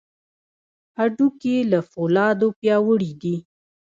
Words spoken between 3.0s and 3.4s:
دي.